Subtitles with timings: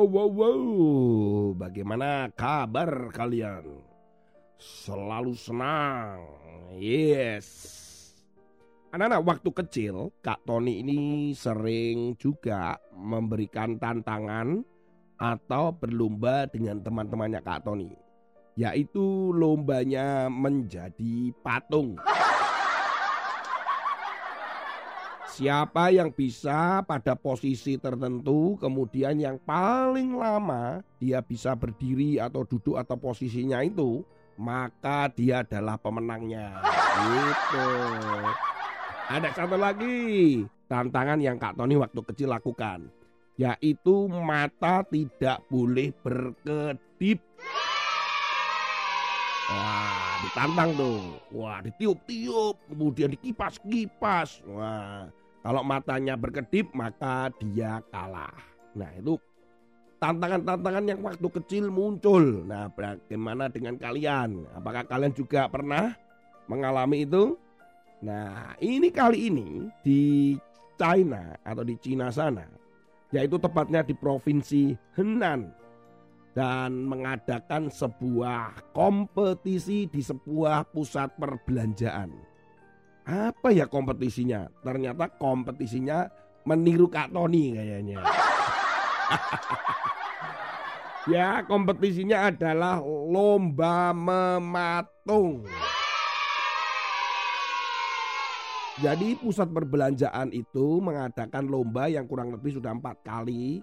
[0.00, 0.60] wow, wow, wow.
[1.56, 3.84] Bagaimana kabar kalian?
[4.56, 6.24] Selalu senang.
[6.76, 7.48] Yes.
[8.90, 14.64] Anak-anak waktu kecil, Kak Tony ini sering juga memberikan tantangan
[15.20, 17.92] atau berlomba dengan teman-temannya Kak Tony.
[18.56, 22.00] Yaitu lombanya menjadi patung.
[25.30, 32.74] Siapa yang bisa pada posisi tertentu, kemudian yang paling lama dia bisa berdiri atau duduk
[32.74, 34.02] atau posisinya itu,
[34.34, 36.58] maka dia adalah pemenangnya.
[36.98, 37.68] Gitu.
[39.06, 39.98] Ada satu lagi
[40.66, 42.90] tantangan yang Kak Tony waktu kecil lakukan,
[43.38, 47.22] yaitu mata tidak boleh berkedip.
[49.50, 51.02] Wah, ditantang tuh.
[51.34, 54.46] Wah, ditiup-tiup, kemudian dikipas-kipas.
[54.46, 58.36] Wah, kalau matanya berkedip maka dia kalah.
[58.76, 59.16] Nah itu
[59.96, 62.44] tantangan-tantangan yang waktu kecil muncul.
[62.44, 64.44] Nah bagaimana dengan kalian?
[64.52, 65.96] Apakah kalian juga pernah
[66.44, 67.40] mengalami itu?
[68.04, 69.48] Nah ini kali ini
[69.80, 70.36] di
[70.76, 72.44] China atau di Cina sana.
[73.10, 75.56] Yaitu tepatnya di provinsi Henan.
[76.30, 82.29] Dan mengadakan sebuah kompetisi di sebuah pusat perbelanjaan
[83.04, 84.48] apa ya kompetisinya?
[84.60, 86.08] Ternyata kompetisinya
[86.44, 88.00] meniru Kak Tony kayaknya.
[91.14, 95.44] ya kompetisinya adalah lomba mematung.
[98.80, 103.60] Jadi pusat perbelanjaan itu mengadakan lomba yang kurang lebih sudah empat kali.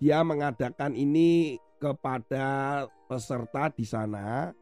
[0.00, 4.52] Dia mengadakan ini kepada peserta di sana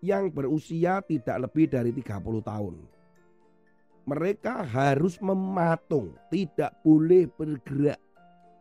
[0.00, 2.95] yang berusia tidak lebih dari 30 tahun
[4.06, 7.98] mereka harus mematung, tidak boleh bergerak.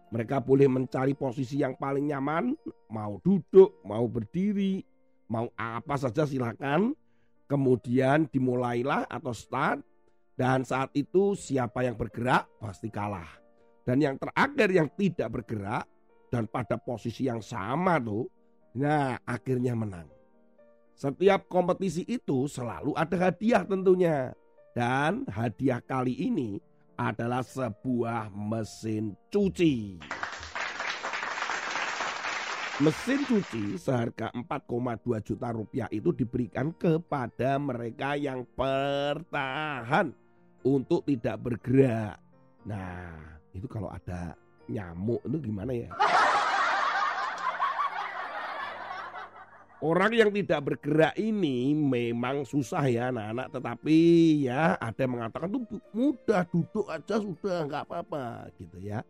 [0.09, 2.57] Mereka boleh mencari posisi yang paling nyaman,
[2.89, 4.81] mau duduk, mau berdiri,
[5.29, 6.97] mau apa saja silakan.
[7.45, 9.85] Kemudian dimulailah atau start
[10.33, 13.29] dan saat itu siapa yang bergerak pasti kalah.
[13.85, 15.85] Dan yang terakhir yang tidak bergerak
[16.33, 18.25] dan pada posisi yang sama tuh,
[18.73, 20.09] nah akhirnya menang.
[20.97, 24.33] Setiap kompetisi itu selalu ada hadiah tentunya.
[24.75, 26.59] Dan hadiah kali ini
[26.99, 30.03] adalah sebuah mesin cuci.
[32.83, 40.11] Mesin cuci seharga 4,2 juta rupiah itu diberikan kepada mereka yang bertahan
[40.67, 42.19] untuk tidak bergerak.
[42.67, 43.15] Nah,
[43.55, 44.35] itu kalau ada
[44.67, 45.87] nyamuk itu gimana ya?
[49.83, 53.51] Orang yang tidak bergerak ini memang susah ya anak-anak.
[53.59, 53.99] Tetapi
[54.47, 59.03] ya ada yang mengatakan tuh mudah duduk aja sudah nggak apa-apa gitu ya.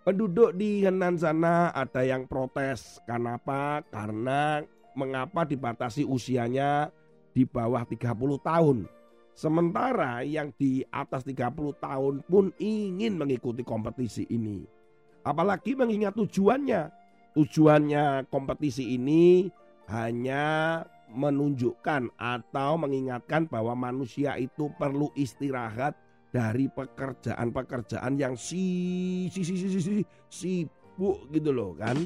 [0.00, 3.84] Penduduk di Henan sana ada yang protes Kenapa?
[3.92, 4.64] Karena
[4.96, 6.88] mengapa dibatasi usianya
[7.36, 8.08] di bawah 30
[8.40, 8.88] tahun?
[9.36, 14.64] Sementara yang di atas 30 tahun pun ingin mengikuti kompetisi ini.
[15.20, 16.88] Apalagi mengingat tujuannya.
[17.30, 19.46] Tujuannya kompetisi ini
[19.90, 20.44] hanya
[21.10, 25.98] menunjukkan atau mengingatkan bahwa manusia itu perlu istirahat
[26.30, 29.94] dari pekerjaan-pekerjaan yang si si si si si, si
[30.30, 31.96] sibuk gitu loh kan.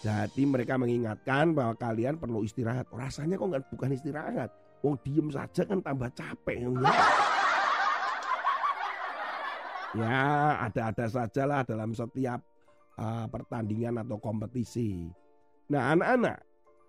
[0.00, 2.86] Jadi mereka mengingatkan bahwa kalian perlu istirahat.
[2.94, 4.50] Rasanya kok nggak bukan istirahat.
[4.80, 6.56] Wong diem saja kan tambah capek.
[6.62, 6.70] Ya,
[10.00, 10.20] ya
[10.70, 12.38] ada-ada sajalah dalam setiap
[12.94, 15.10] uh, pertandingan atau kompetisi.
[15.66, 16.45] Nah anak-anak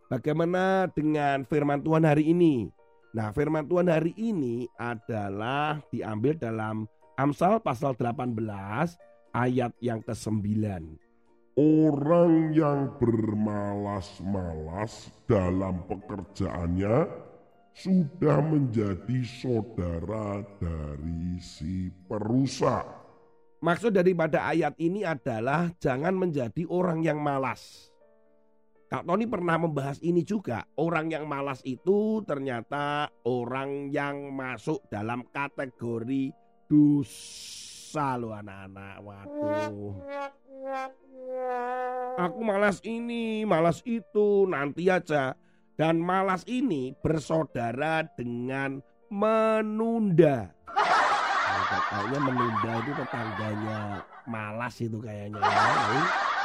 [0.07, 2.72] Bagaimana dengan firman Tuhan hari ini?
[3.12, 6.88] Nah, firman Tuhan hari ini adalah diambil dalam
[7.19, 8.31] Amsal pasal 18
[9.35, 10.47] ayat yang ke-9.
[11.59, 17.11] Orang yang bermalas-malas dalam pekerjaannya
[17.76, 22.87] sudah menjadi saudara dari si perusak.
[23.59, 27.91] Maksud daripada ayat ini adalah jangan menjadi orang yang malas.
[28.87, 30.63] Kak Tony pernah membahas ini juga.
[30.79, 36.31] Orang yang malas itu ternyata orang yang masuk dalam kategori
[36.72, 38.95] dosa loh anak-anak.
[39.03, 39.91] Waduh.
[42.16, 45.35] Aku malas ini, malas itu, nanti aja.
[45.75, 48.79] Dan malas ini bersaudara dengan
[49.11, 50.47] menunda.
[50.72, 53.79] Nah, kayaknya menunda itu tetangganya
[54.31, 55.43] malas itu kayaknya.
[55.43, 56.36] Ya.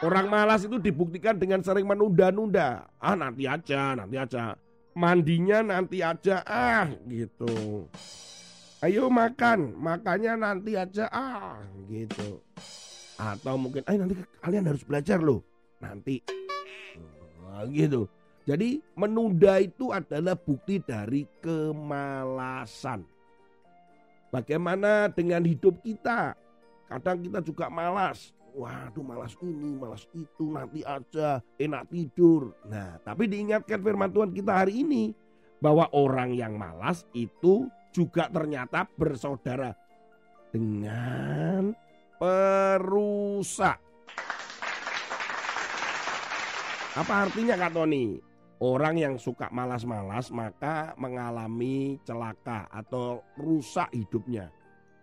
[0.00, 2.88] Orang malas itu dibuktikan dengan sering menunda-nunda.
[2.96, 4.56] Ah nanti aja, nanti aja.
[4.96, 7.84] Mandinya nanti aja, ah gitu.
[8.80, 12.40] Ayo makan, makannya nanti aja, ah gitu.
[13.20, 15.44] Atau mungkin, ayo nanti kalian harus belajar loh.
[15.84, 16.24] Nanti.
[17.44, 18.08] Nah, gitu.
[18.48, 23.04] Jadi menunda itu adalah bukti dari kemalasan.
[24.32, 26.32] Bagaimana dengan hidup kita?
[26.88, 28.32] Kadang kita juga malas.
[28.50, 32.50] Waduh malas ini, malas itu, nanti aja, enak tidur.
[32.66, 35.14] Nah, tapi diingatkan firman Tuhan kita hari ini
[35.62, 39.76] bahwa orang yang malas itu juga ternyata bersaudara
[40.50, 41.70] dengan
[42.18, 43.78] perusak.
[46.98, 48.18] Apa artinya Kak Tony?
[48.60, 54.52] Orang yang suka malas-malas maka mengalami celaka atau rusak hidupnya.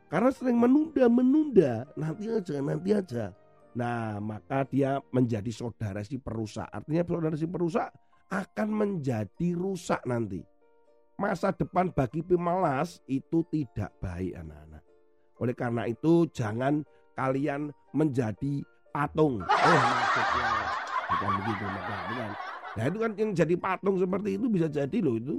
[0.08, 3.36] Karena sering menunda-menunda, nanti aja, nanti aja.
[3.76, 6.66] Nah, maka dia menjadi saudara si perusak.
[6.72, 7.92] Artinya saudara si perusak
[8.32, 10.40] akan menjadi rusak nanti.
[11.20, 14.84] Masa depan bagi pemalas itu tidak baik anak-anak.
[15.44, 16.88] Oleh karena itu jangan
[17.18, 18.64] kalian menjadi
[18.96, 19.44] patung.
[19.44, 20.50] Eh maksudnya
[21.10, 22.32] bukan begitu, bukan.
[22.78, 25.36] Nah itu kan yang jadi patung seperti itu bisa jadi loh itu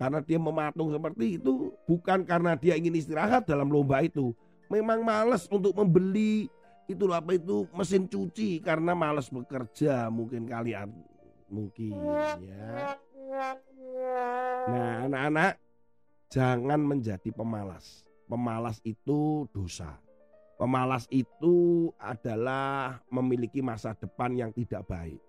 [0.00, 4.32] karena dia mematung seperti itu bukan karena dia ingin istirahat dalam lomba itu.
[4.72, 6.48] Memang males untuk membeli
[6.88, 10.88] itu apa itu mesin cuci karena males bekerja mungkin kalian
[11.52, 11.92] mungkin
[12.40, 12.96] ya.
[14.70, 15.60] Nah, anak-anak
[16.32, 18.06] jangan menjadi pemalas.
[18.24, 20.00] Pemalas itu dosa.
[20.56, 25.20] Pemalas itu adalah memiliki masa depan yang tidak baik.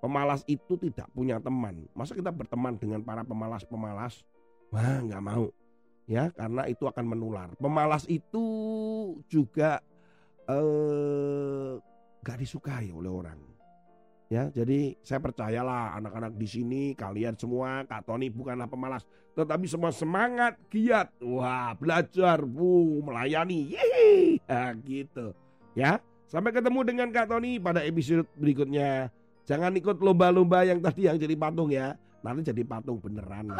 [0.00, 1.84] Pemalas itu tidak punya teman.
[1.92, 4.24] Masa kita berteman dengan para pemalas-pemalas?
[4.72, 5.52] Wah, nggak mau.
[6.08, 7.52] Ya, karena itu akan menular.
[7.60, 8.44] Pemalas itu
[9.28, 9.84] juga
[10.48, 11.76] eh
[12.24, 13.38] nggak disukai oleh orang.
[14.30, 19.02] Ya, jadi saya percayalah anak-anak di sini kalian semua Kak Tony bukanlah pemalas,
[19.34, 21.10] tetapi semua semangat, giat.
[21.18, 23.74] Wah, belajar, bu, melayani.
[23.74, 25.34] Yeay, nah, gitu.
[25.74, 25.98] Ya,
[26.30, 29.10] sampai ketemu dengan Kak Tony pada episode berikutnya.
[29.50, 31.98] Jangan ikut lomba-lomba yang tadi yang jadi patung ya.
[32.22, 33.50] Nanti jadi patung beneran.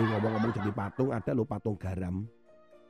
[0.00, 2.24] Eh ngomong-ngomong jadi patung ada lo patung garam.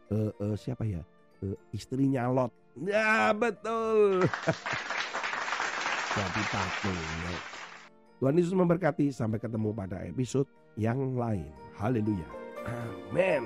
[0.06, 1.02] Eh, eh siapa ya?
[1.42, 2.54] Eh, istrinya Lot.
[2.78, 4.22] Ya betul.
[6.14, 6.94] jadi patung.
[6.94, 7.34] Ya.
[8.22, 10.46] Tuhan Yesus memberkati sampai ketemu pada episode
[10.78, 11.50] yang lain.
[11.74, 12.30] Haleluya.
[12.62, 13.42] Amin.